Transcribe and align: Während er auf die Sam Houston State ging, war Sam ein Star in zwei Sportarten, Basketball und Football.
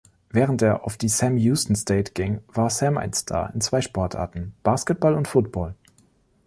Während 0.31 0.63
er 0.63 0.83
auf 0.85 0.97
die 0.97 1.09
Sam 1.09 1.37
Houston 1.37 1.75
State 1.75 2.13
ging, 2.13 2.39
war 2.47 2.71
Sam 2.71 2.97
ein 2.97 3.13
Star 3.13 3.53
in 3.53 3.61
zwei 3.61 3.81
Sportarten, 3.81 4.55
Basketball 4.63 5.13
und 5.13 5.27
Football. 5.27 5.75